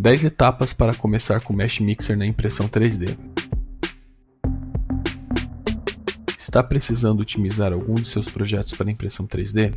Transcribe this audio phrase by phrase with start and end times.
[0.00, 3.18] 10 etapas para começar com o Mesh Mixer na impressão 3D.
[6.38, 9.74] Está precisando otimizar algum de seus projetos para impressão 3D?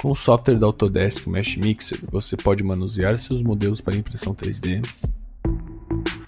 [0.00, 4.84] Com o software da Autodesk Mesh Mixer, você pode manusear seus modelos para impressão 3D.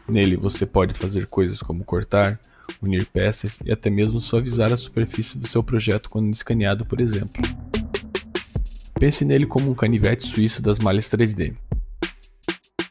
[0.08, 2.38] Nele você pode fazer coisas como cortar,
[2.80, 7.42] unir peças e até mesmo suavizar a superfície do seu projeto quando escaneado, por exemplo.
[8.94, 11.56] Pense nele como um canivete suíço das malhas 3D.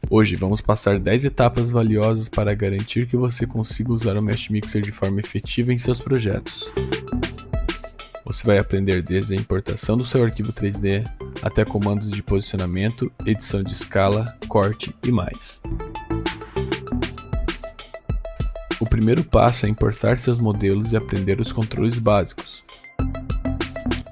[0.07, 4.81] Hoje vamos passar 10 etapas valiosas para garantir que você consiga usar o Mesh Mixer
[4.81, 6.71] de forma efetiva em seus projetos.
[8.23, 11.03] Você vai aprender desde a importação do seu arquivo 3D
[11.41, 15.61] até comandos de posicionamento, edição de escala, corte e mais.
[18.79, 22.64] O primeiro passo é importar seus modelos e aprender os controles básicos.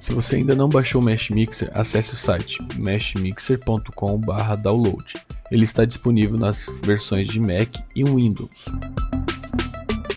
[0.03, 5.13] Se você ainda não baixou o Mesh Mixer, acesse o site meshmixer.com/download
[5.49, 8.65] ele está disponível nas versões de Mac e Windows.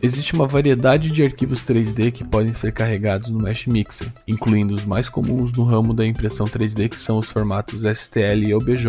[0.03, 4.85] Existe uma variedade de arquivos 3D que podem ser carregados no Mesh Mixer, incluindo os
[4.85, 8.89] mais comuns no ramo da impressão 3D que são os formatos STL e OBJ.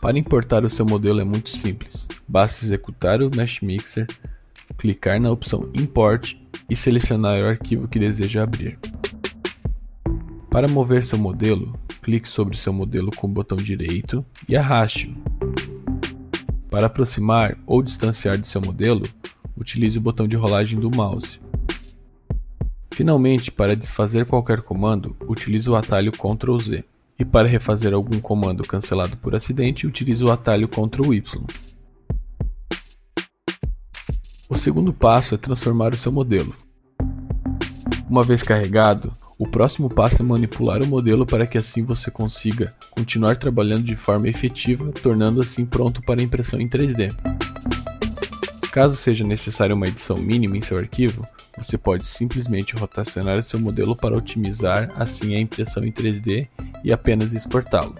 [0.00, 4.08] Para importar o seu modelo é muito simples, basta executar o Mesh Mixer,
[4.76, 6.34] clicar na opção Import
[6.68, 8.76] e selecionar o arquivo que deseja abrir.
[10.50, 15.14] Para mover seu modelo, clique sobre seu modelo com o botão direito e arraste-o.
[16.70, 19.02] Para aproximar ou distanciar de seu modelo,
[19.56, 21.40] utilize o botão de rolagem do mouse.
[22.92, 26.84] Finalmente, para desfazer qualquer comando, utilize o atalho Ctrl Z.
[27.18, 31.44] E para refazer algum comando cancelado por acidente, utilize o atalho Ctrl Y.
[34.48, 36.54] O segundo passo é transformar o seu modelo.
[38.08, 42.74] Uma vez carregado, o próximo passo é manipular o modelo para que assim você consiga
[42.90, 47.14] continuar trabalhando de forma efetiva, tornando assim pronto para impressão em 3D.
[48.72, 51.24] Caso seja necessária uma edição mínima em seu arquivo,
[51.56, 56.48] você pode simplesmente rotacionar seu modelo para otimizar assim a impressão em 3D
[56.82, 57.94] e apenas exportá-lo.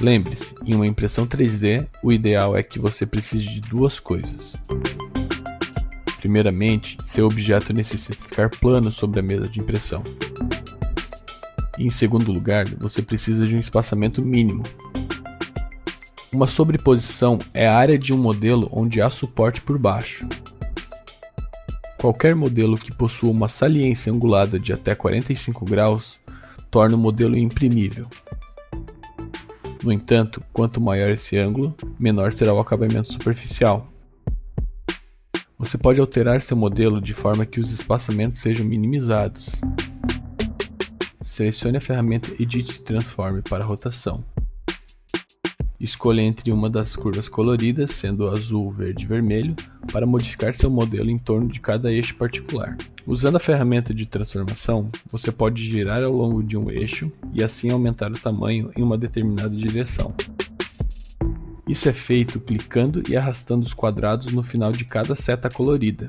[0.00, 4.62] Lembre-se, em uma impressão 3D, o ideal é que você precise de duas coisas:
[6.18, 10.02] Primeiramente, seu objeto necessita ficar plano sobre a mesa de impressão.
[11.78, 14.64] Em segundo lugar, você precisa de um espaçamento mínimo.
[16.32, 20.28] Uma sobreposição é a área de um modelo onde há suporte por baixo.
[21.96, 26.18] Qualquer modelo que possua uma saliência angulada de até 45 graus
[26.70, 28.06] torna o modelo imprimível.
[29.82, 33.88] No entanto, quanto maior esse ângulo, menor será o acabamento superficial.
[35.58, 39.50] Você pode alterar seu modelo de forma que os espaçamentos sejam minimizados.
[41.20, 44.24] Selecione a ferramenta Edit Transform para rotação.
[45.80, 49.56] Escolha entre uma das curvas coloridas, sendo azul, verde e vermelho,
[49.92, 52.76] para modificar seu modelo em torno de cada eixo particular.
[53.04, 57.70] Usando a ferramenta de transformação, você pode girar ao longo de um eixo e assim
[57.70, 60.14] aumentar o tamanho em uma determinada direção.
[61.68, 66.08] Isso é feito clicando e arrastando os quadrados no final de cada seta colorida.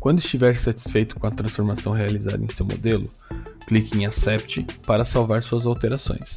[0.00, 3.08] Quando estiver satisfeito com a transformação realizada em seu modelo,
[3.66, 6.36] clique em Accept para salvar suas alterações.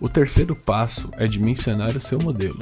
[0.00, 2.58] O terceiro passo é dimensionar o seu modelo.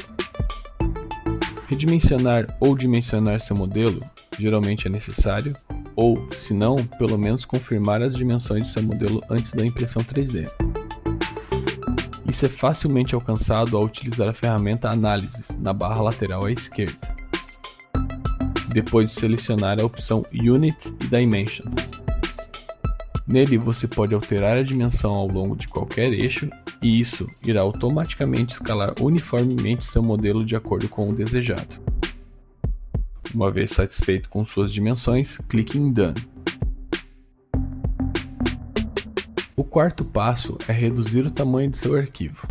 [1.69, 4.03] Redimensionar ou dimensionar seu modelo
[4.39, 5.55] geralmente é necessário,
[5.95, 10.49] ou, se não, pelo menos confirmar as dimensões de seu modelo antes da impressão 3D.
[12.29, 17.17] Isso é facilmente alcançado ao utilizar a ferramenta Análises na barra lateral à esquerda,
[18.73, 22.03] depois de selecionar a opção Units e Dimensions.
[23.27, 26.51] Nele você pode alterar a dimensão ao longo de qualquer eixo
[26.83, 31.81] e isso irá automaticamente escalar uniformemente seu modelo de acordo com o desejado.
[33.35, 36.38] Uma vez satisfeito com suas dimensões, clique em Done.
[39.59, 42.47] O quarto passo é reduzir o tamanho de seu arquivo.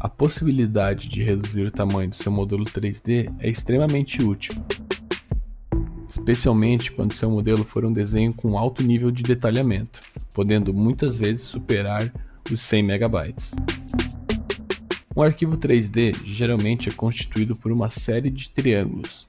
[0.00, 4.54] A possibilidade de reduzir o tamanho do seu modelo 3D é extremamente útil,
[6.08, 10.00] especialmente quando seu modelo for um desenho com alto nível de detalhamento,
[10.34, 12.10] podendo muitas vezes superar
[12.50, 13.34] os 100 MB.
[15.14, 19.28] Um arquivo 3D geralmente é constituído por uma série de triângulos.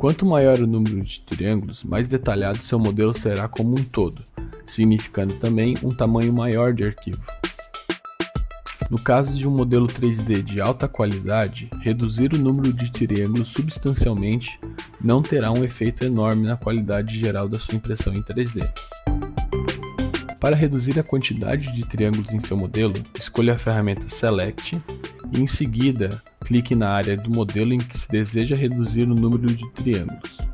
[0.00, 4.20] Quanto maior o número de triângulos, mais detalhado seu modelo será como um todo,
[4.68, 7.22] significando também um tamanho maior de arquivo.
[8.90, 14.58] No caso de um modelo 3D de alta qualidade, reduzir o número de triângulos substancialmente
[14.98, 18.66] não terá um efeito enorme na qualidade geral da sua impressão em 3D.
[20.40, 24.80] Para reduzir a quantidade de triângulos em seu modelo, escolha a ferramenta Select
[25.32, 29.46] e em seguida clique na área do modelo em que se deseja reduzir o número
[29.46, 30.47] de triângulos.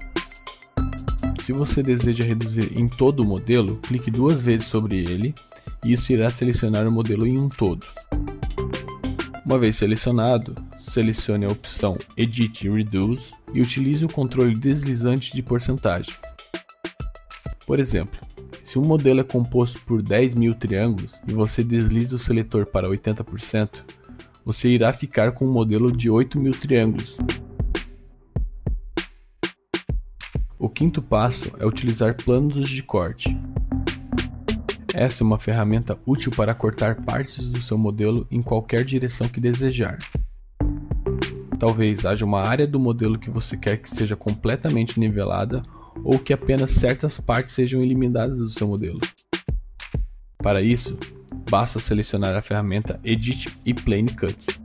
[1.45, 5.35] Se você deseja reduzir em todo o modelo, clique duas vezes sobre ele
[5.85, 7.87] e isso irá selecionar o modelo em um todo.
[9.45, 16.15] Uma vez selecionado, selecione a opção Edit Reduce e utilize o controle deslizante de porcentagem.
[17.67, 18.19] Por exemplo,
[18.65, 22.89] se um modelo é composto por 10 mil triângulos e você desliza o seletor para
[22.89, 23.83] 80%,
[24.47, 27.19] você irá ficar com um modelo de 8 mil triângulos.
[30.75, 33.39] Quinto passo é utilizar planos de corte.
[34.93, 39.41] Essa é uma ferramenta útil para cortar partes do seu modelo em qualquer direção que
[39.41, 39.99] desejar.
[41.59, 45.63] Talvez haja uma área do modelo que você quer que seja completamente nivelada
[46.03, 49.01] ou que apenas certas partes sejam eliminadas do seu modelo.
[50.39, 50.99] Para isso,
[51.49, 54.64] basta selecionar a ferramenta Edit e Plane Cut.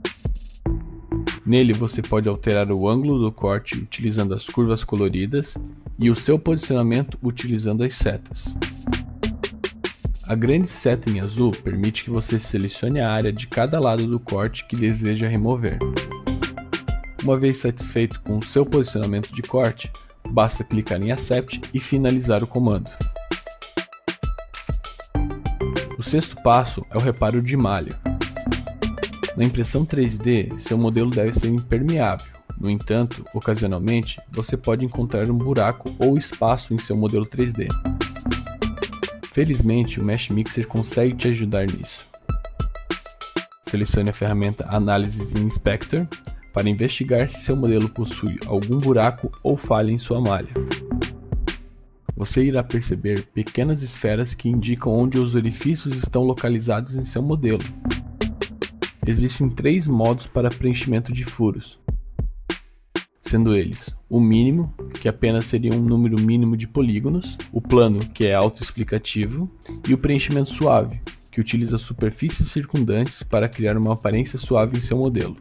[1.50, 5.56] Nele você pode alterar o ângulo do corte utilizando as curvas coloridas
[5.98, 8.54] e o seu posicionamento utilizando as setas.
[10.28, 14.20] A grande seta em azul permite que você selecione a área de cada lado do
[14.20, 15.76] corte que deseja remover.
[17.20, 19.90] Uma vez satisfeito com o seu posicionamento de corte,
[20.30, 22.88] basta clicar em Accept e finalizar o comando.
[25.98, 28.19] O sexto passo é o reparo de malha.
[29.36, 32.26] Na impressão 3D, seu modelo deve ser impermeável.
[32.58, 37.68] No entanto, ocasionalmente, você pode encontrar um buraco ou espaço em seu modelo 3D.
[39.32, 42.06] Felizmente, o Mesh Mixer consegue te ajudar nisso.
[43.62, 46.06] Selecione a ferramenta Analysis Inspector
[46.52, 50.52] para investigar se seu modelo possui algum buraco ou falha em sua malha.
[52.16, 57.62] Você irá perceber pequenas esferas que indicam onde os orifícios estão localizados em seu modelo.
[59.06, 61.80] Existem três modos para preenchimento de furos,
[63.22, 68.26] sendo eles o mínimo, que apenas seria um número mínimo de polígonos, o plano, que
[68.26, 69.48] é autoexplicativo,
[69.88, 71.00] e o preenchimento suave,
[71.30, 75.36] que utiliza superfícies circundantes para criar uma aparência suave em seu modelo.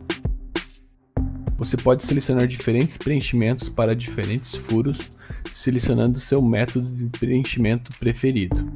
[1.58, 5.10] Você pode selecionar diferentes preenchimentos para diferentes furos,
[5.52, 8.72] selecionando seu método de preenchimento preferido.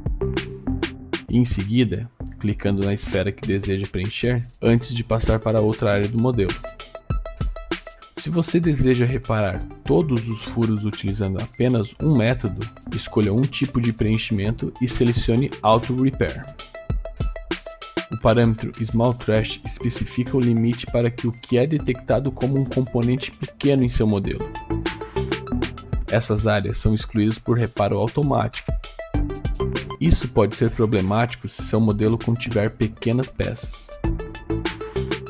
[1.30, 2.10] Em seguida,
[2.44, 6.52] clicando na esfera que deseja preencher antes de passar para outra área do modelo.
[8.18, 12.60] Se você deseja reparar todos os furos utilizando apenas um método,
[12.94, 16.46] escolha um tipo de preenchimento e selecione Auto Repair.
[18.12, 22.66] O parâmetro Small Trash especifica o limite para que o que é detectado como um
[22.66, 24.52] componente pequeno em seu modelo.
[26.12, 28.70] Essas áreas são excluídas por reparo automático.
[30.04, 33.88] Isso pode ser problemático se seu modelo contiver pequenas peças.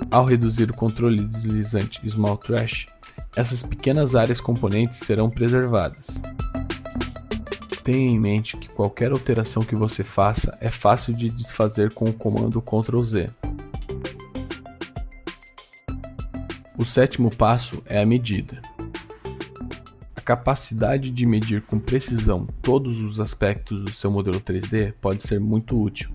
[0.09, 2.87] Ao reduzir o controle deslizante Small Trash,
[3.35, 6.19] essas pequenas áreas componentes serão preservadas.
[7.83, 12.13] Tenha em mente que qualquer alteração que você faça é fácil de desfazer com o
[12.13, 13.29] comando Ctrl Z.
[16.75, 18.59] O sétimo passo é a medida.
[20.25, 25.77] Capacidade de medir com precisão todos os aspectos do seu modelo 3D pode ser muito
[25.77, 26.09] útil.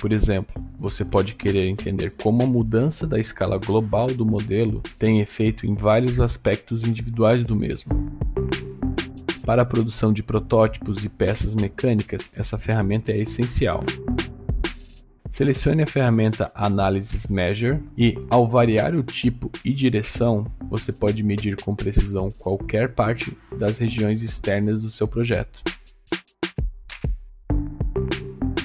[0.00, 5.20] Por exemplo, você pode querer entender como a mudança da escala global do modelo tem
[5.20, 7.92] efeito em vários aspectos individuais do mesmo.
[9.44, 13.80] Para a produção de protótipos e peças mecânicas, essa ferramenta é essencial.
[15.34, 21.56] Selecione a ferramenta Analysis Measure e, ao variar o tipo e direção, você pode medir
[21.56, 25.60] com precisão qualquer parte das regiões externas do seu projeto.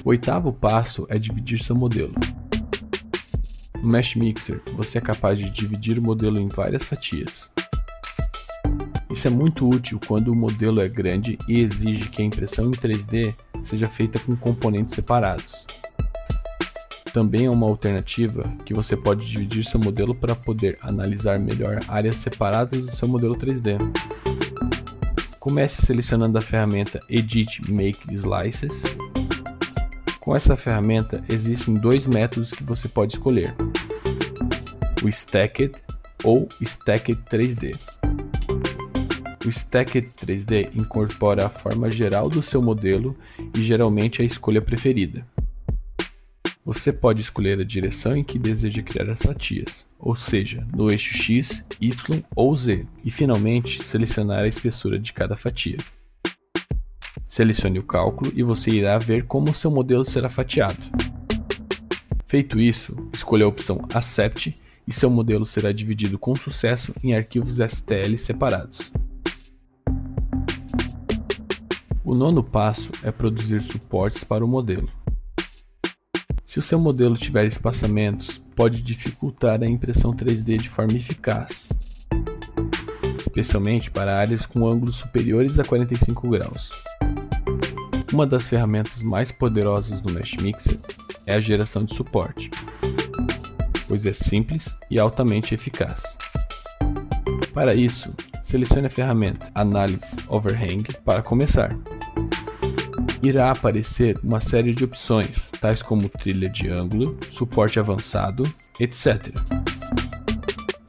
[0.06, 2.14] O oitavo passo é dividir seu modelo.
[3.82, 7.50] No Mesh Mixer, você é capaz de dividir o modelo em várias fatias.
[9.10, 12.74] Isso é muito útil quando o modelo é grande e exige que a impressão em
[12.74, 15.66] 3D seja feita com componentes separados.
[17.14, 22.18] Também é uma alternativa que você pode dividir seu modelo para poder analisar melhor áreas
[22.18, 23.78] separadas do seu modelo 3D.
[25.40, 28.84] Comece selecionando a ferramenta Edit Make Slices.
[30.20, 33.56] Com essa ferramenta existem dois métodos que você pode escolher:
[35.04, 35.82] o Stacked
[36.24, 37.76] ou Stacked 3D.
[39.46, 43.18] O Stacked 3D incorpora a forma geral do seu modelo
[43.58, 45.26] e geralmente a escolha preferida.
[46.72, 51.18] Você pode escolher a direção em que deseja criar as fatias, ou seja, no eixo
[51.18, 55.78] X, Y ou Z, e finalmente selecionar a espessura de cada fatia.
[57.28, 60.78] Selecione o cálculo e você irá ver como seu modelo será fatiado.
[62.28, 67.56] Feito isso, escolha a opção Accept e seu modelo será dividido com sucesso em arquivos
[67.56, 68.92] STL separados.
[72.06, 74.88] O nono passo é produzir suportes para o modelo.
[76.50, 81.70] Se o seu modelo tiver espaçamentos, pode dificultar a impressão 3D de forma eficaz,
[83.20, 86.72] especialmente para áreas com ângulos superiores a 45 graus.
[88.12, 90.80] Uma das ferramentas mais poderosas do Mesh Mixer
[91.28, 92.50] é a geração de suporte,
[93.88, 96.02] pois é simples e altamente eficaz.
[97.54, 98.10] Para isso,
[98.42, 101.78] selecione a ferramenta Analysis Overhang para começar
[103.24, 108.44] irá aparecer uma série de opções, tais como trilha de ângulo, suporte avançado,
[108.80, 109.34] etc.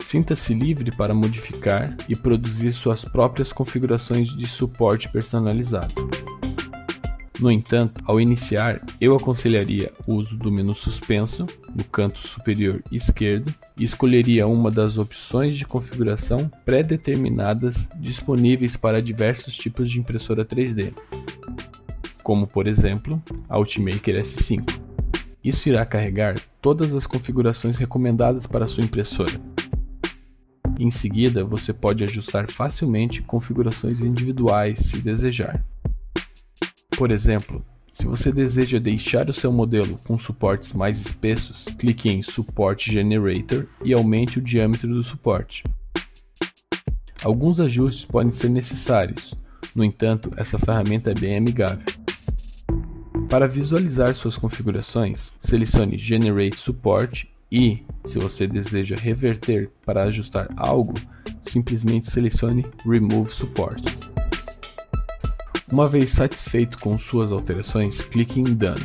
[0.00, 6.10] Sinta-se livre para modificar e produzir suas próprias configurações de suporte personalizado.
[7.38, 13.54] No entanto, ao iniciar, eu aconselharia o uso do menu suspenso no canto superior esquerdo
[13.78, 20.92] e escolheria uma das opções de configuração pré-determinadas disponíveis para diversos tipos de impressora 3D
[22.30, 24.80] como por exemplo a Ultimaker S5.
[25.42, 29.32] Isso irá carregar todas as configurações recomendadas para sua impressora.
[30.78, 35.60] Em seguida, você pode ajustar facilmente configurações individuais se desejar.
[36.96, 42.22] Por exemplo, se você deseja deixar o seu modelo com suportes mais espessos, clique em
[42.22, 45.64] Support Generator e aumente o diâmetro do suporte.
[47.24, 49.36] Alguns ajustes podem ser necessários,
[49.74, 51.99] no entanto, essa ferramenta é bem amigável.
[53.30, 60.94] Para visualizar suas configurações, selecione Generate Support e, se você deseja reverter para ajustar algo,
[61.40, 63.84] simplesmente selecione Remove Support.
[65.70, 68.84] Uma vez satisfeito com suas alterações, clique em Done.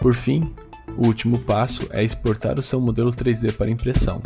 [0.00, 0.50] Por fim,
[0.96, 4.22] o último passo é exportar o seu modelo 3D para impressão.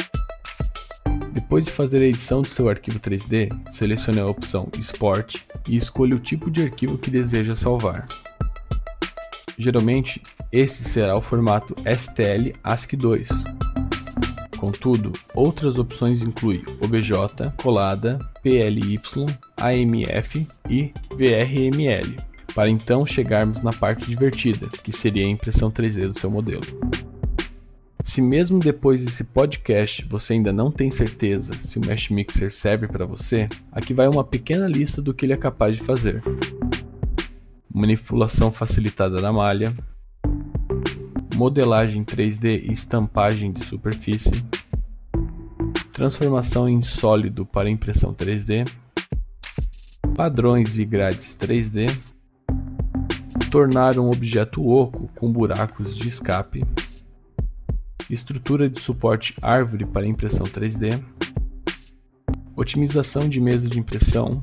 [1.49, 6.15] Depois de fazer a edição do seu arquivo 3D, selecione a opção Export e escolha
[6.15, 8.07] o tipo de arquivo que deseja salvar.
[9.57, 13.29] Geralmente, esse será o formato STL ASCII2.
[14.59, 17.13] Contudo, outras opções incluem OBJ,
[17.57, 19.01] colada, PLY,
[19.57, 22.15] AMF e VRML,
[22.55, 26.88] para então chegarmos na parte divertida, que seria a impressão 3D do seu modelo.
[28.09, 32.89] Se mesmo depois desse podcast você ainda não tem certeza se o Mesh Mixer serve
[32.89, 36.23] para você, aqui vai uma pequena lista do que ele é capaz de fazer.
[37.73, 39.75] Manipulação facilitada da malha,
[41.37, 44.43] modelagem 3D e estampagem de superfície,
[45.93, 48.67] transformação em sólido para impressão 3D,
[50.17, 52.15] padrões e grades 3D,
[53.51, 56.65] tornar um objeto oco com buracos de escape,
[58.11, 61.03] estrutura de suporte árvore para impressão 3D,
[62.57, 64.41] otimização de mesa de impressão,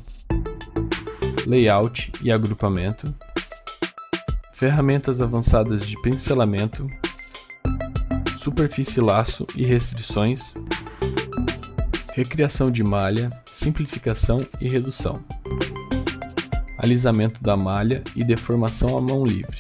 [1.45, 3.13] layout e agrupamento,
[4.53, 6.88] ferramentas avançadas de pincelamento,
[8.38, 10.53] superfície laço e restrições,
[12.13, 15.19] recriação de malha, simplificação e redução,
[16.77, 19.60] alisamento da malha e deformação à mão livre,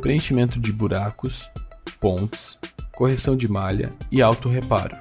[0.00, 1.50] preenchimento de buracos,
[2.00, 2.58] pontes,
[2.96, 4.96] correção de malha e auto-reparo.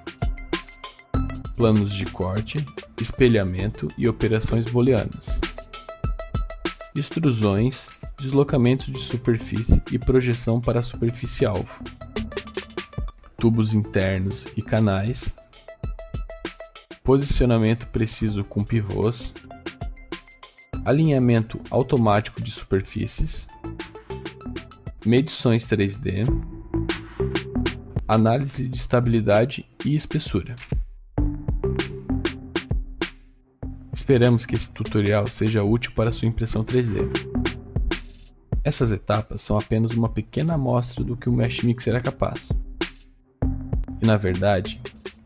[1.56, 2.58] Planos de corte,
[3.00, 5.40] espelhamento e operações booleanas.
[6.94, 7.88] Extrusões,
[8.20, 11.84] deslocamentos de superfície e projeção para a superfície alvo.
[13.38, 15.34] Tubos internos e canais.
[17.04, 19.34] Posicionamento preciso com pivôs.
[20.84, 23.48] Alinhamento automático de superfícies.
[25.06, 26.55] Medições 3D
[28.08, 30.56] análise de estabilidade e espessura.
[33.92, 37.10] Esperamos que esse tutorial seja útil para sua impressão 3D.
[38.64, 42.52] Essas etapas são apenas uma pequena amostra do que o Mesh Mixer é capaz.
[44.02, 44.80] E na verdade,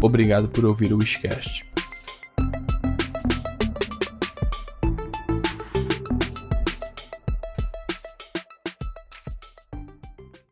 [0.00, 1.70] Obrigado por ouvir o Wishcast.